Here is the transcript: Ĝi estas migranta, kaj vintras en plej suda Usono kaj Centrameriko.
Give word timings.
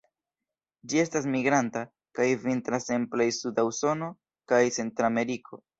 Ĝi 0.93 1.01
estas 1.01 1.27
migranta, 1.33 1.85
kaj 2.21 2.27
vintras 2.47 2.91
en 2.99 3.07
plej 3.15 3.31
suda 3.41 3.71
Usono 3.73 4.13
kaj 4.55 4.67
Centrameriko. 4.81 5.67